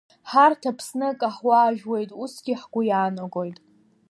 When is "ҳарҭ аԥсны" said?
0.29-1.05